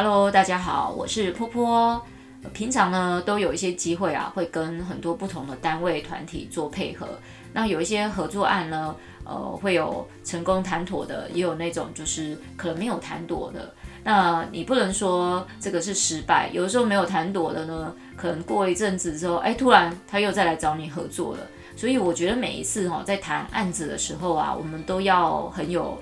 [0.00, 2.00] Hello，大家好，我是波波。
[2.52, 7.18] 平常呢，都有一些机会啊，会跟很多不同的单位团体做配合。
[7.52, 13.74] 那有一些合作案呢，呃，会有成功谈妥的，也有那种就是可能没有谈妥的。
[14.04, 21.40] 那你不能说这个是失败，有的时候没有谈妥的呢，可能过一阵子之后，哎，突然他又再来找你合作了。
[21.74, 26.00] 所以我觉得每一次哈，在谈案子的时候啊，我们都要很有。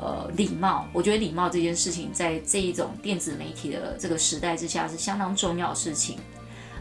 [0.00, 6.16] 呃，礼貌，我觉得礼貌这件事情，在这一种电子媒体的这个时代之下，是相当重要的事情。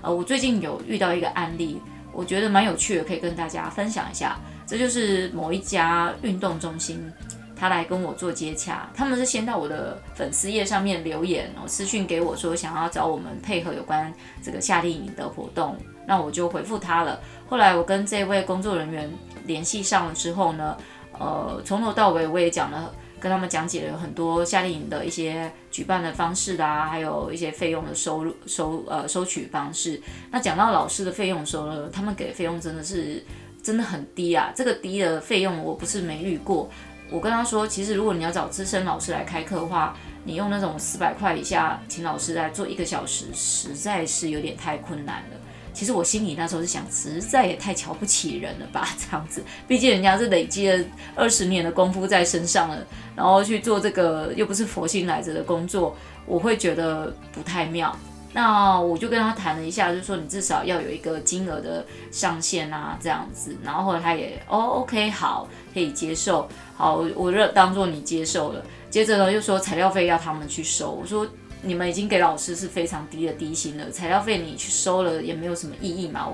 [0.04, 1.82] 呃，我最近有遇到一个案例，
[2.14, 4.38] 我觉得蛮有趣的，可以跟大家分享一下。
[4.68, 7.12] 这就是某一家运动中心，
[7.56, 17.20] 他来跟我做接洽，他们是先到我的粉丝页上面留言，然后，私讯给我说想要找我们配合有关这个夏令营的活动，那我就回复他了。
[17.50, 19.12] 后来我跟这位工作人员
[19.48, 20.78] 联系上了之后呢，
[21.18, 22.94] 呃，从头到尾我也讲了。
[23.20, 30.02] 跟他们讲解了很多夏令营的一些举办的方式啊，还有一些费用的收入收呃收取方式。
[30.32, 33.24] 那讲到老师的费用的时候呢，他们给的费用真的是
[33.64, 34.52] 真的很低啊。
[34.56, 36.70] 这个低的费用我不是没遇过。
[37.10, 39.96] 我跟他说，其实如果你要找资深老师来开课的话，
[40.26, 45.38] 你用那种四百块以下请老师来做一个小时，实在是有点太困难了。
[45.78, 50.84] 其实我心里那时候是想，实在也太瞧不起人了吧， 这样子，毕竟人家是累积了
[51.14, 52.84] 二十年的功夫在身上了，
[53.16, 57.96] 然后去做这个又不是佛心来着的工作，我会觉得不太妙。
[58.34, 63.56] 那我就跟他谈了一下，就说你至少要有一个金额的上限啊，这样子。
[63.64, 68.64] 然后后来他也哦，OK，好，可以接受，好，我认当做你接受了。
[68.90, 71.28] 接着呢，又说材料费要他们去收，我说。
[71.68, 76.30] 你们已经给老师是非常低的低薪了，材料费你去收了也没有什么意义嘛。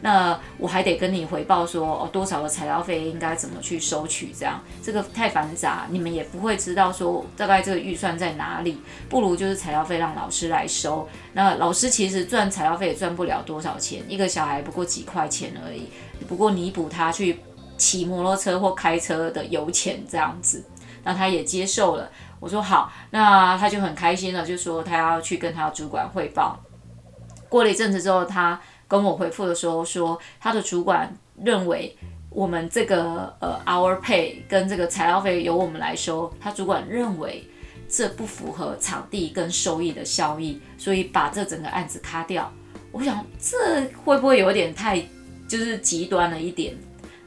[0.00, 8.78] 那我还得跟你回报说，哦，多少的材料费应该怎么去收取，这样这个太繁杂，你们也不会知道说大概这个预算在哪里。
[9.08, 11.08] 不如就是材料费让老师来收。
[11.32, 15.88] 那老师其实赚材料费也赚不了多少钱，一个小孩不过几块钱而已，
[16.28, 17.40] 不过弥补他去
[17.76, 20.64] 骑摩托车或开车的油钱这样子。
[21.02, 22.08] 那他也接受了。
[22.40, 26.58] 我说好，那他就很开心了，就说他要去跟他主管汇报。
[27.48, 31.12] 过了一阵子之后，他跟我回复的时候说，他的主管
[31.42, 31.96] 认为
[32.30, 37.48] 我们这个呃 hour pay 跟这个材料费由我们来收，他主管认为
[37.88, 42.52] 这不符合场地跟收益的效益，所以把这整个案子卡掉。
[42.92, 45.00] 我想这会不会有点太
[45.48, 46.76] 就是极端了一点？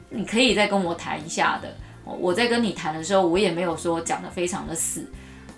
[0.08, 1.74] 你可以再跟我谈一下的。
[2.04, 5.06] 我在跟你谈的时候，我也没有说讲的非常的死。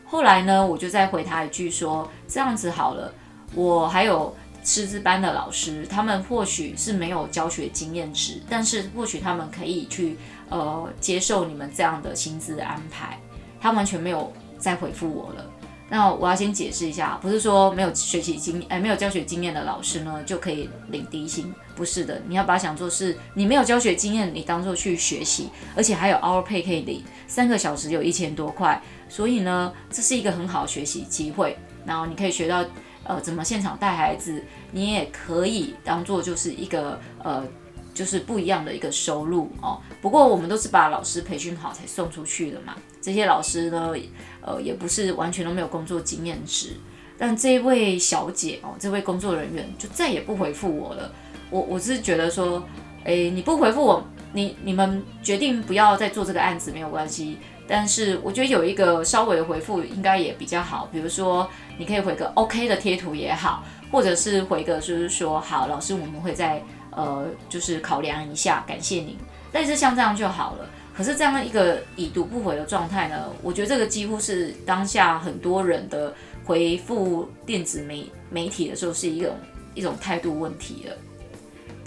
[0.05, 3.13] 后来呢，我就再回他一句说：这样子好了，
[3.55, 10.17] 我还有师资班的老师，他们或许是没有教学经验值，但是或许他们可以去
[10.51, 13.19] 呃接受你们这样的薪资安排。
[13.61, 15.51] 他完全没有再回复我了。
[15.91, 22.21] 那我要先解释一下，不是说没有学习经哎没有教学经验的老师呢就可以领低薪，不是的。
[22.27, 31.57] 你要把它想做是，你没有教学经验，你当做去学习，而且还有 our pay 可以领，三个小时有一千多块，所以呢，这是一个很好的学习机会。
[31.85, 32.65] 然后你可以学到
[33.05, 37.45] 呃怎么现场带孩子，你也可以当做就是一个呃。
[37.95, 39.81] 就是不一样的一个收入哦。
[40.03, 42.75] 不过我们都是把老师培训好才送出去的嘛。
[43.01, 43.95] 这些老师呢，
[44.43, 46.71] 呃，也不是完全都没有工作经验值。
[47.17, 51.13] 但这位小姐哦，这位工作人员就再也不回复我了。
[51.49, 52.67] 我我是觉得说，
[53.05, 57.39] 诶，你不回复我，你你们决定不要再做这个案子没有关系。
[57.69, 60.89] 但是我觉得有一个稍微的回复应该也比较好。
[60.91, 66.63] 比如说，你可以回个 OK 的贴图也好，或者是回个就是说，好，老师，我们会在。
[66.97, 69.17] 呃，就是考量一下，感谢您。
[69.53, 70.69] 但是像这样就好了。
[70.97, 79.35] 可是这样的一个已读不回的状态呢，我觉得这个几乎是当下很多人的回复电子媒媒体的时候是一种
[79.75, 80.97] 一种态度问题了。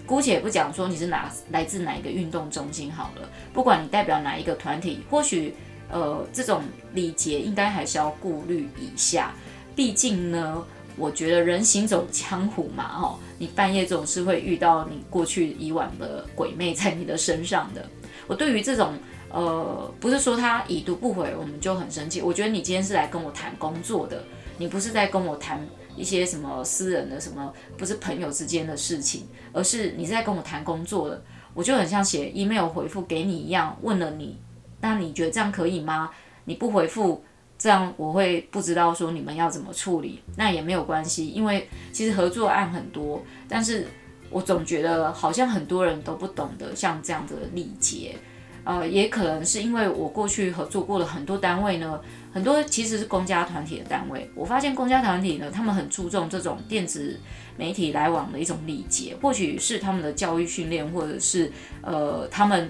[0.05, 5.53] 姑且不讲说你是哪来自哪一个运动中心好了，不管你代表哪一个团体，或许
[5.89, 6.63] 呃这种
[6.93, 9.33] 礼节应该还是要顾虑一下。
[9.73, 10.65] 毕竟呢。
[10.97, 17.87] 我觉得人行走江湖嘛，哦，你半夜总是会遇到你过去以往的鬼魅在你的身上的。
[18.25, 18.93] 我对于这种，
[19.29, 22.21] 呃，不是说他已读不回，我们就很生气。
[22.21, 24.23] 我觉得你今天是来跟我谈工作的，
[24.57, 25.65] 你不是在跟我谈
[25.95, 31.23] 一些什么私人的什么，不是朋友之间的事情，而是你是在跟我谈工作的。
[31.53, 34.37] 我就很像写 email 回复给你一样，问了你，
[34.81, 36.09] 那你觉得这样可以吗？
[36.45, 37.23] 你不回复。
[37.57, 43.87] 这样我会不知道说你们要怎么处理，那也没有关系，因为其实合作案很多，但是
[44.29, 48.15] 我总觉得好像很多人都不懂得像这样的礼节，
[48.63, 51.99] 呃，也可能是因为我过去合作过的很多单位呢，
[52.33, 57.19] 很多其实是公家团体的单位，我发现公家团体呢，他们很注重这种电子
[57.57, 61.51] 媒体来往的一种礼节，或许是他们的教育训练，或者是
[61.81, 62.69] 呃，他们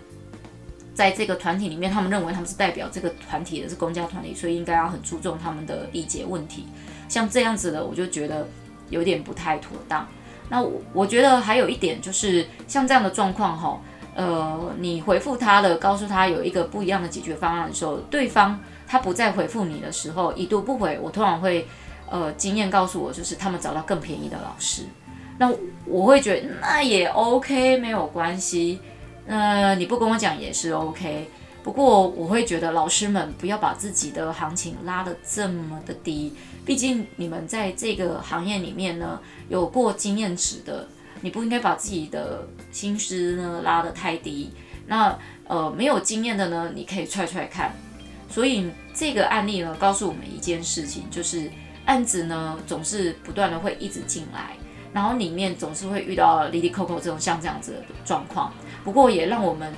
[0.98, 6.66] 在这个团体里面，他们认为他们是代表这个团体的是公家团体，所以应该要很注重他们的礼节问题。
[7.08, 8.48] 像这样子的，我就觉得
[8.90, 10.08] 有点不太妥当。
[10.50, 13.80] 那我我觉得还有一点就是，像这样的状况哈，
[14.16, 21.68] 呃，你回复他了，告诉他有一个不一样的解决方案的时候，对方他不再回复你的时候，已读不回，我通常会，
[22.10, 24.82] 呃，经验告诉我，就是他们找到更便宜的老师。
[25.38, 25.48] 那
[25.86, 28.80] 我会觉得那也 OK，没有关系。
[29.28, 31.30] 那，你不跟我讲也是 OK。
[31.64, 36.34] 不过我会觉得老师们不要把自己的行情拉得这么的低，
[36.66, 39.20] 毕竟你们在这个行业里面呢，
[39.50, 40.88] 有过经验值的，
[41.20, 44.50] 你不应该把自己的薪资呢拉得太低。
[44.88, 47.74] 那呃没有经验的呢，你可以踹踹看。
[48.30, 51.52] 所以这个案例呢，告诉我们一件事情，就是
[51.86, 54.56] 案子呢总是不断的会一直进来，
[54.94, 58.54] 然后里面总是会遇到哩哩扣扣这种像这样子的状况。
[58.88, 59.74] 不过也让我们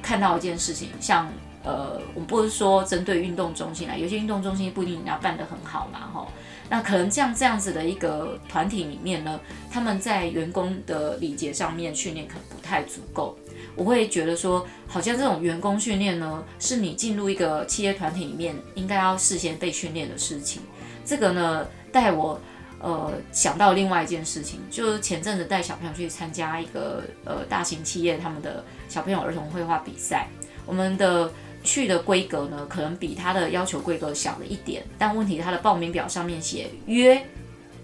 [0.00, 1.30] 看到一件事情，像
[1.62, 6.28] 呃，我们不是说针对运动中心啊，有些运动中心不一定要办得很好嘛，吼。
[6.70, 9.38] 那可能像这样子的一个团体里面呢，
[9.70, 13.36] 他们在员工的礼节上面训练可能不太足够。
[13.76, 20.62] 我会觉得说，好像这种员工训练呢，是你进入一个企业团体里面应该要事先被训练的事情。
[21.04, 22.40] 这个呢，带我
[22.84, 30.28] 呃想到另外一件事情，就是前阵子带小朋友去参加一个呃大型企业他们的小朋友儿童绘画比赛，
[30.66, 31.32] 我们的。
[31.66, 37.26] 去的规格呢，可能比他的要求规格小了一点，但问题他的报名表上面写约，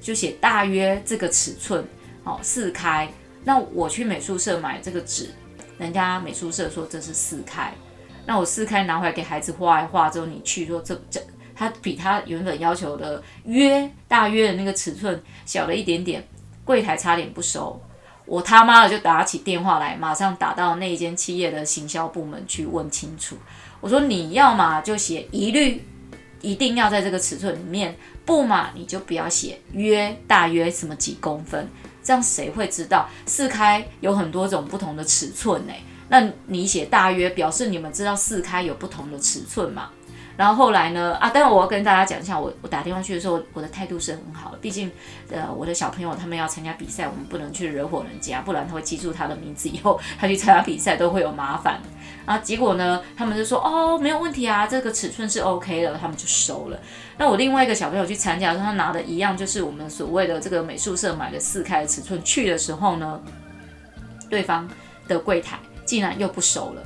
[0.03, 1.83] 就写大约这个尺寸，
[2.25, 3.11] 哦，四开。
[3.43, 5.31] 那我去美术社买这个纸，
[5.79, 7.73] 人家美术社说这是四开，
[8.27, 11.19] 那我四开拿回来给孩子画一画之后，你去说这这，
[11.61, 16.27] 他比他原本要求的约大约的那个尺寸小了一点点，
[16.65, 17.79] 柜台差点不收。
[18.25, 23.37] 我他妈的就打起电话来，马上打到那间企业的行销部门去问清楚。
[23.83, 25.85] 我说你要嘛就写一律，
[26.41, 31.69] 一定要在这个尺寸里面，不嘛你就不要写约大约什么几公分，
[32.03, 33.07] 这样谁会知道？
[33.27, 35.75] 四开有很多种不同的尺寸呢，
[36.09, 39.91] 那你写大约表示你们知道四开有不同的尺寸嘛？
[40.37, 41.15] 然后后来呢？
[41.21, 44.59] 啊，当然我要跟大家讲一下，我我打电话去的时候，我的态度是很好的。
[44.59, 44.91] 毕竟，
[45.31, 51.79] 呃，我的小朋友他们要参加比赛，我们不能去惹火人家，不然他会记住他的名字，以后他去参加比赛都会有麻烦。
[52.25, 56.79] 啊，结果呢，他们就说哦，没有问题啊，这个尺寸是 OK 的，他们就收了。
[57.19, 63.21] 那我另外一个小朋友去参加的时候，他拿的一样，就是我们所谓的这个美术社买的四开的尺寸，去的时候呢，
[64.31, 64.67] 对方
[65.07, 66.83] 的柜台竟然又不收了。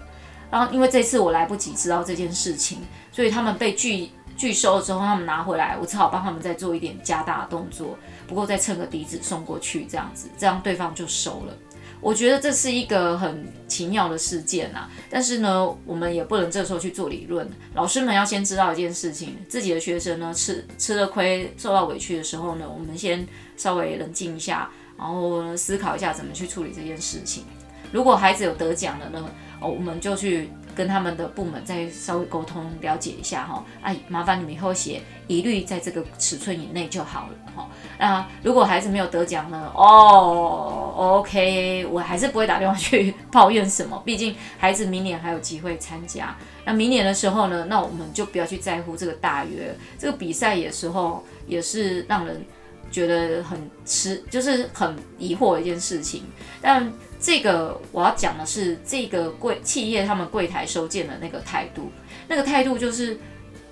[0.54, 2.78] 然后因为这次我来不及知道这件事情。
[3.10, 7.98] 所以他们被拒拒收了之后，他们拿回来，我只好帮他们再做一点加大的动作。
[8.28, 11.54] 不过再蹭个底子送过去，这样子，这样对方就收了。
[12.00, 14.90] 我觉得这是一个很奇妙的事件啊。
[15.08, 17.48] 但是呢，我们也不能这时候去做理论。
[17.74, 27.44] 老师们要先知道一件事情：自己的学生呢，吃吃了亏、受到委屈的时候呢，我们先稍微冷静一下，然后思考一下怎么去处理这件事情。
[27.92, 29.24] 如果孩子有得奖了呢，
[29.60, 30.50] 哦，我们就去。
[30.76, 37.68] 跟他们的部门再稍微沟通了解一下哈，哎，麻烦你们以后写一律在这个尺寸以内就好了哈。
[37.96, 39.70] 那如果孩子没有得奖呢？
[39.72, 46.36] 哦，OK，我还是不会打电话去抱怨什么，毕竟孩子明年还有机会参加。
[46.64, 52.44] 那明年的时候呢，那我们就不要去在乎这个大约，这个比赛有时候也是让人
[52.90, 56.24] 觉得很吃，就是很疑惑的一件事情，
[56.60, 56.92] 但。
[57.24, 61.90] 这个我要讲的是这个柜企业他们柜台收件的那个态度，
[62.28, 63.18] 那个态度就是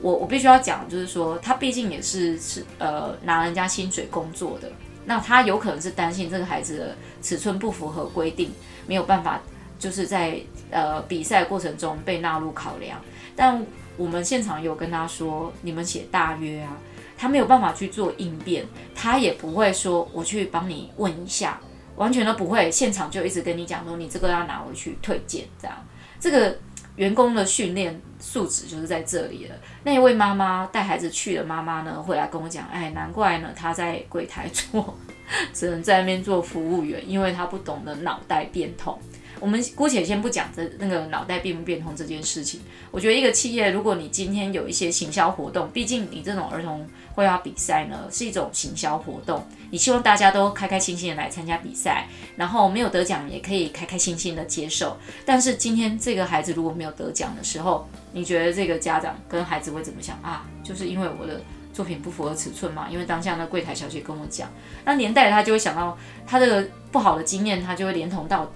[0.01, 4.73] 我我必须要讲，就是说他毕竟也是是呃拿人家薪水工作的，
[5.05, 8.51] 那他有可能是担心这个孩子的尺寸不符合规定，
[8.87, 9.39] 没有办法
[9.79, 10.41] 就是在
[10.71, 12.99] 呃比赛过程中被纳入考量。
[13.37, 13.63] 但
[13.99, 16.79] 我们现场有跟他说，你们写大约啊，
[17.19, 21.61] 他没有办法去做应变，他也不会说我去帮你问一下。
[21.97, 25.77] 完全都不会，现场就一直跟你讲说，你这个要拿回去退件，这样，
[26.19, 26.59] 这个
[26.97, 29.55] 员工的训练素质就是在这里了。
[29.85, 34.97] 那一位妈妈带孩子去的妈妈呢，会来跟我讲，哎，难怪呢，她在柜台做，
[35.53, 38.99] 只能在那边做服务员，因为她不懂得脑袋变通。
[39.43, 42.61] 我们姑且先不讲这那个脑袋变不变通这件事情。
[42.93, 52.07] 我觉得一个企业，如果你今天有一些行销活动，毕竟你这种儿童绘画比赛呢是一种行销活动，你希望大家都开开心心的来参加比赛，
[52.37, 54.97] 然后没有得奖也可以开开心心的接受。
[55.27, 60.47] 但是今天这个孩子如果没有得奖的时候，你觉得这个家长跟孩子会怎么想啊？
[60.63, 61.41] 就是因为我的
[61.73, 62.87] 作品不符合尺寸嘛？
[62.89, 64.49] 因为当下那柜台小姐跟我讲，
[64.85, 68.49] 那年代他就会想到他这个不好的经验，他就会连同到。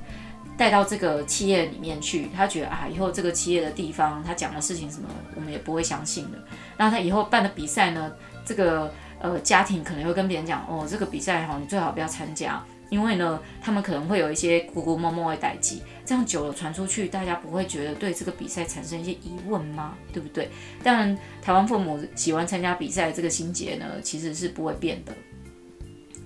[0.56, 6.38] 带到这个企业里面去，他觉得啊，以后这个企业的地方，他讲的事情什么，我们也不会相信的。
[6.76, 8.12] 那他以后办的比赛呢，
[8.44, 19.94] 这个呃家庭可能会跟别人讲，哦，这个比赛哈，你最好不要参加，因为呢，他们可能会有一些姑姑摸摸的代志，这样久了传出去，大家不会觉得对这个比赛产生一些疑问吗？
[20.12, 20.48] 对不对？
[20.82, 25.12] 当然，台湾父母喜欢参加比赛这个心结呢，其实是不会变的。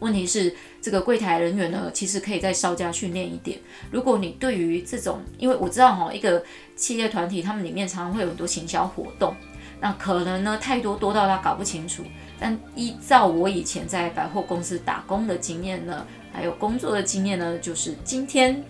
[0.00, 3.58] 问题是，这个柜台人员呢，其实可以再稍加训练一点。
[3.90, 6.42] 如果你对于这种，因为我知道哈，一个
[6.74, 9.34] 企业团体，他们里面常常会有很多行销活动，
[9.80, 12.02] 那可能呢太多多到他搞不清楚。
[12.38, 18.64] 但依照我以前在百货公司打工的经验呢，还有工作的经验呢，就是今天，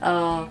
[0.00, 0.46] 呃，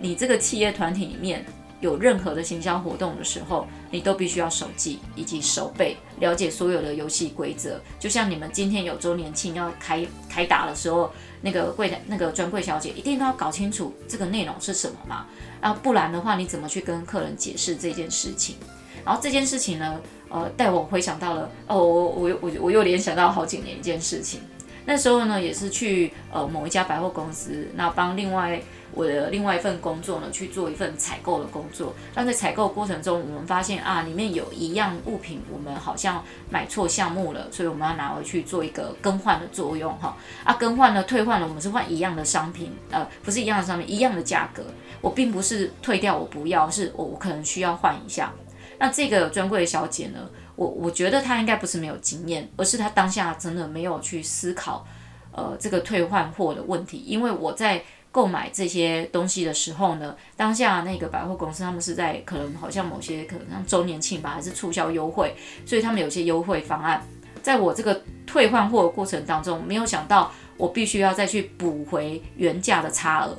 [0.00, 1.44] 你这个企业团体里面。
[1.80, 7.80] 有任何的行销活动的时候，你都必须要手记以及手背，了解所有的游戏规则。
[7.98, 15.26] 就像你们今天有周年庆要开开打的时候，那个柜台那个专柜小姐一定都要搞清楚这个内容是什么嘛？
[15.60, 18.56] 啊不然的话，你怎么去跟客人解释这件事情？
[19.04, 24.40] 然后这件事情呢，呃，带我回想到了，哦，我我我我又联想到好几年一件事情。
[24.88, 28.58] 那时候呢，也是去呃某一家百货公司，那帮另外。
[28.90, 31.94] 我的另外一份工作呢，去做一份采购的工作。
[32.14, 40.16] 但在采购过程中，我们发现啊，里面有一样物品，我们好像买错项目了，所以我们要拿回去做一个更换的作用哈。
[40.42, 44.62] 啊，更换了、退换了，我们是换一样的商品，呃，不是一样的商品，一样的价格。
[45.02, 48.32] 我并不是退掉，我不要，是我我可能需要换一下。
[48.78, 54.84] 那这个专柜的小姐呢，我我觉得他应该不是没有经验，而是他当下真的没有去思考，
[55.32, 57.82] 呃，这个退换货的问题，因为我在。
[58.10, 65.36] 购买这些东西的时候呢，当下那个百货公司他们是在可能好像某些可能像周年庆吧，还是促销优惠，
[65.66, 67.06] 所以他们有些优惠方案。
[67.42, 73.36] 在我这个退换货的过程当中，没有想到我必须要再去补回原价的差额。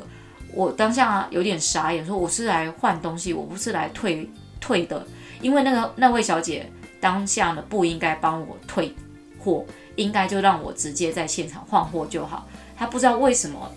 [0.53, 4.29] 我当下有点傻眼，说我是来换东西，我不是来退
[4.61, 5.05] 退的。
[5.41, 8.93] 因为那个那位小姐当下呢不应该帮我退
[9.37, 9.65] 货，
[9.95, 12.47] 应该就让我直接在现场换货就好。
[12.77, 13.71] 他不知道为什么。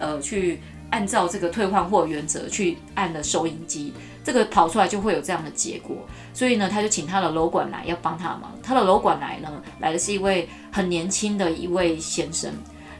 [0.00, 0.60] 呃，去
[0.90, 5.96] 按照这个退换货原则去按了收银机，这个跑出来就会有这样的结果。
[6.32, 8.56] 所以呢，他就请他的楼管来要帮他忙。
[8.62, 12.48] 他的楼管来呢，来的是一位很年轻的一位先生。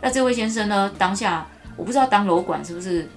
[0.00, 1.46] 那这位先生呢，当下
[1.76, 3.08] 我不知道当楼管是不是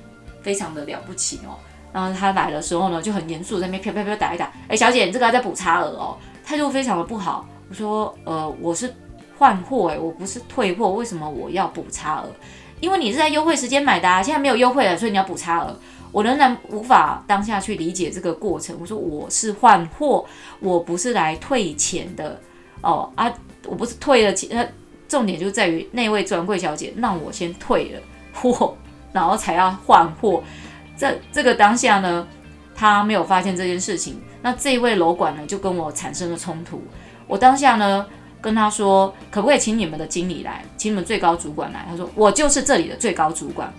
[0.43, 1.57] 非常的了不起哦。
[1.91, 4.53] 然后他来的时候呢，就很严肃，在那边飘飘飘打一打。
[4.67, 6.15] 哎，小姐，你这个还在补差额哦，
[6.51, 7.47] 态度非常的不好。
[7.69, 8.93] 我说，呃，我是
[9.37, 12.25] 换货，哎，我不是退货，为什么我要补差额？
[12.81, 15.73] 因为你是在优惠时间买的啊，现在没有优惠了，所以你要补差额。
[16.11, 18.75] 我仍然无法当下去理解这个过程。
[18.81, 20.25] 我说我是换货，
[20.59, 22.37] 我不是来退钱的
[22.81, 23.31] 哦啊，
[23.65, 24.73] 我不是退了钱，
[25.07, 28.01] 重点就在于那位专柜小姐让我先退了
[28.33, 28.75] 货，
[29.13, 30.43] 然后才要换货。
[30.97, 32.27] 这这个当下呢，
[32.89, 36.81] 他没有发现这件事情，那这位楼管呢就跟我产生了冲突。
[37.27, 38.05] 我当下呢。
[38.43, 41.85] 跟他说，可不可以请你们的经理来，请你们最高主管来？
[41.87, 43.71] 他说，我就是这里的最高主管。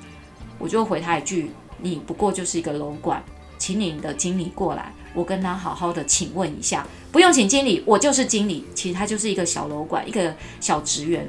[0.56, 3.20] 我就回他一句，你不过就是一个楼管，
[3.58, 6.86] 请你的经理过来，我跟他好好的请问一下。
[7.10, 8.64] 不用请经理，我就是经理。
[8.72, 11.28] 其实他就是一个小楼管，一个小职员。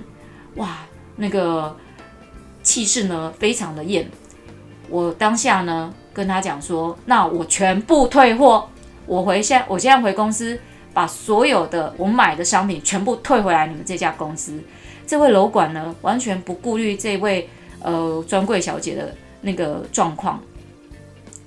[0.58, 1.76] 哇，那个
[2.62, 4.08] 气势呢，非常的艳。
[4.90, 8.70] 我当下呢，跟他讲说，那我全部退货，
[9.06, 10.60] 我回现，我现在回公司。
[10.96, 14.62] 把所有的我买的商品全部退回来，你们这家公司，
[15.08, 17.50] 这位楼管呢，完全不顾虑这位
[17.82, 20.40] 呃专柜小姐的那个状况。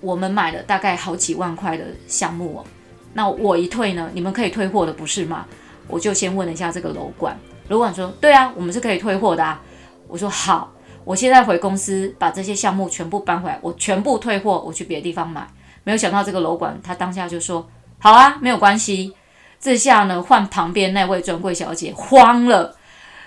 [0.00, 2.64] 我们买了大概好几万块的项目哦，
[3.12, 5.46] 那我一退呢，你们可以退货的不是吗？
[5.86, 9.62] 我就先问了一下这个楼管，楼管说对啊，我们是可以退货的啊。
[10.08, 10.72] 我说好，
[11.06, 15.46] 我现在回公司把这些项目全部搬回来，我全部退货，我去别的地方买。
[15.84, 17.64] 没有想到这个楼管他当下就说
[18.00, 19.14] 好啊，没有关系。
[19.60, 22.76] 这下呢，换旁边那位专柜小姐慌了，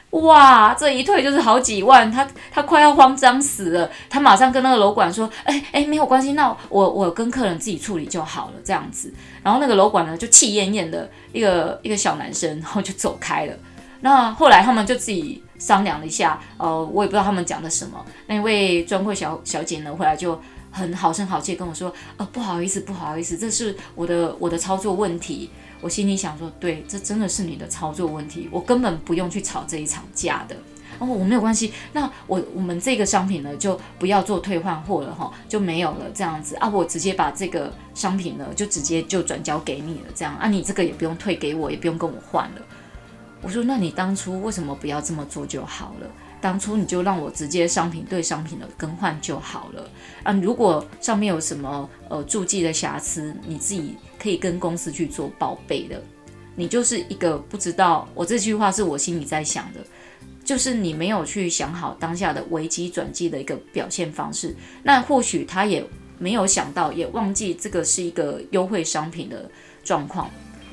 [0.10, 3.90] 哇，这一退就是好几万，她她快要慌张死了。
[4.10, 13.54] 她马上跟那个楼管说：“哎哎，没有关系，那我我跟客人自己处理就好了，这样子。”然后那个楼管呢，就气焰焰的一个一个小男生，然后就走开了。
[14.02, 18.04] 那后来他们就自己商量了一下，呃，我也不知道他们讲的什么。
[18.26, 25.52] 那位专柜小小姐呢，回来就很好声好气跟我说，呃，不好意思，不好意思，这是我的我的操作问题。
[25.82, 30.56] 我心里想说，对，这真的是你的操作问题，我根本不用去吵这一场架的。
[30.98, 42.62] 哦，我没有关系，那我我们这个商品呢，就不要做退换货了哈，就没有了这样子啊，我直接把这个商品呢，就直接就转交给你了，这样啊，你这个也不用退给我，也不用跟我换了。
[43.42, 46.08] 我说，那你当初为什么不要这么做就好了？
[46.42, 49.90] 当初你就让我直接商品对商品的更换就好了
[50.24, 50.32] 啊！
[50.42, 56.02] 如果上面有什么呃注记的瑕疵，你自己可以跟公司去做报备的。
[56.56, 59.80] 你就是一个不知道，我这句话是我心里在想的，
[60.44, 64.56] 就是你没有去想好当下的危机转机的一个表现方式。
[64.84, 65.86] 那或许他也
[66.18, 69.50] 没有想到，也忘记这个是一个优惠商品的
[69.84, 70.30] 状况。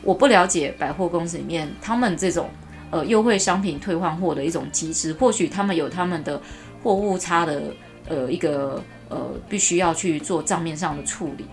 [0.07, 2.49] 我不了解百货公司里面他们这种。
[2.89, 6.41] 呃，优惠商品退换货的一种机制，或许他们有他们的
[6.85, 7.61] 货物差的
[8.09, 11.45] 呃一个呃必须要去做账面上的处理。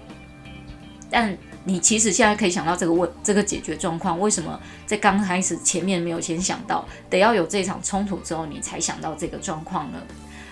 [1.09, 9.97] 但你其实现在可以想到这个问这个解决状况，为什么在刚开始前面没有先想到，得要有这场冲突之后你才想到这个状况呢？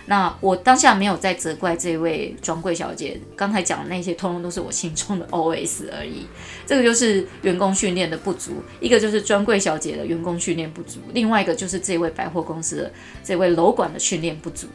[0.07, 6.25] 那我当下没有在责怪这位专柜小姐，刚才讲的那些通通都是我心中的 OS 而已。
[6.65, 12.91] 这个就是员工训练的不足，一个就是专柜小姐的员工训练不足，另外一个就是这位百货公司的
[13.23, 14.67] 这位楼管的训练不足。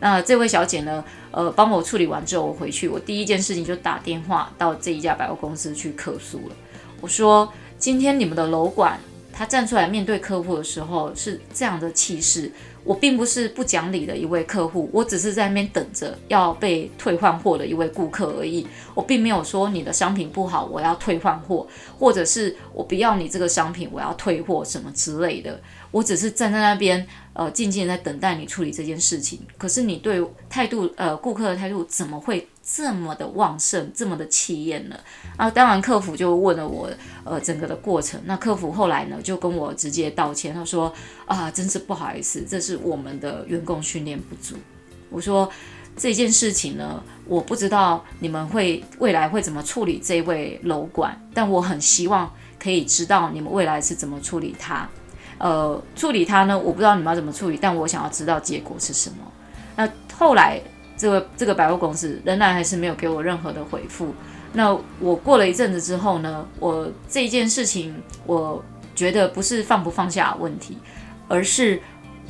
[0.00, 6.56] 那这位小姐呢，呃，帮我处理完之后，我回去，我第一件事情就打电话到这一家百货公司去客诉了。
[7.02, 8.98] 我说，今天你们的楼管
[9.30, 12.50] 他站出来面对客户的时候是这样的气势。
[12.84, 18.66] 我并不是不讲理的一位客户，我只是在那边等着要被退换货的一位顾客而已。
[18.94, 21.66] 我并没有说你的商品不好，我要退换货，
[21.98, 25.60] 或者是我不要你这个商品，我要退货什么之类的。
[25.90, 29.40] 我只是站在那边，呃，静静的在等待你处理这件事情。
[29.58, 34.96] 可是你对态度，呃，顾客的态度怎么会这么的旺盛，这么的气焰呢？
[35.36, 36.88] 啊，当然，客服就问了我，
[37.24, 38.20] 呃，整个的过程。
[38.26, 40.92] 那客服后来呢，就跟我直接道歉，他说
[41.26, 44.56] 啊，真是不好意思，这是我们的员工训练不足。
[45.08, 45.50] 我说
[45.96, 52.30] 这件事情呢，我不知道你们会未来会怎么处理这位楼管，但我很希望
[52.62, 54.88] 可以知道你们未来是怎么处理他。
[55.38, 59.16] 呃，处理他呢，我不知道你们要怎么处理，但我想要知道结果是什么。
[59.76, 60.60] 那后来。
[61.00, 64.14] 这个这个百货公司仍然还是没有给我任何的回复。
[64.52, 67.94] 那我过了一阵子之后呢，我这件事情
[68.26, 68.62] 我
[68.94, 70.76] 觉得不是放不放下问题，
[71.26, 71.80] 而是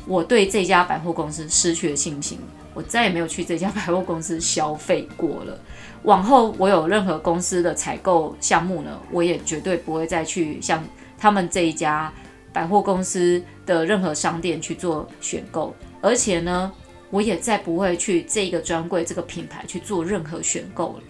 [0.05, 2.39] 我对这家百货公司失去了信心。
[2.73, 5.59] 我再也没有去这家 百货公司消费过了。
[6.03, 10.81] 往后我有任何公司的采购项目呢，我也绝对不会再去像
[11.17, 12.09] 他们这一家
[12.53, 16.71] 百货公司的任何商店去做选购，而且呢。
[17.11, 21.03] 我也再不会去这个专柜这个品牌去做任何选购了，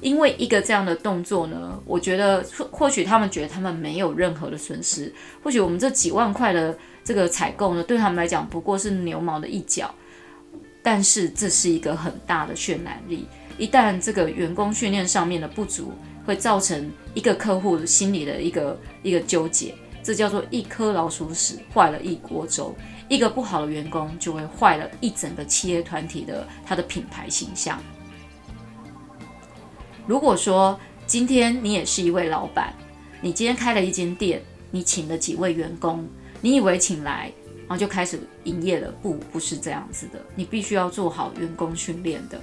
[0.00, 9.92] 因为一个这样的动作呢，我觉得或许他们觉得他们没有任何的损失，或许我们这几万块的这个采购呢，对他们来讲不过是牛毛的一角，
[10.82, 13.26] 但是这是一个很大的渲染力，
[13.58, 15.92] 一旦这个员工训练上面的不足，
[16.24, 22.74] 会造成一个客户心里的一个一个纠结，这叫做一颗老鼠屎坏了一锅粥。
[23.10, 27.76] 一个不好的员工就会坏了一整个企业团体的他的品牌形象。
[30.06, 32.72] 如果说今天你也是一位老板，
[33.20, 36.08] 你今天开了一间店，你请了几位员工，
[36.40, 37.32] 你以为请来
[37.66, 38.88] 然后就开始营业了？
[39.02, 40.24] 不，不是这样子的。
[40.36, 42.40] 你必须要做好员工训练的。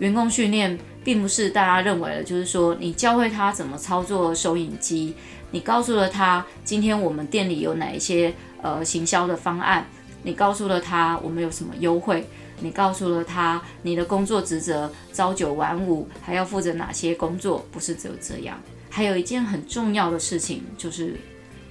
[0.00, 5.14] 员工训练并不是大家认为的，就是说你教会他怎么操作收银机，
[5.50, 8.34] 你告诉了他今天我们店里有哪一些。
[8.64, 9.86] 呃，行销的方案，
[10.24, 12.26] 你告诉了他我们有什么优惠，
[12.60, 17.64] 你告诉了他你的工作职责，朝九晚五，还要负责哪些工作？
[17.70, 18.58] 不是只有这样，
[18.90, 21.14] 还有一件很重要的事情，就是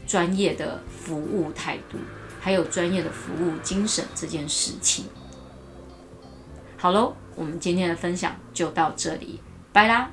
[0.07, 1.97] 专业的服务态度，
[2.39, 5.05] 还有专业的服务精神这件事情。
[6.77, 10.11] 好喽，我们今天的分享就到这里，拜啦。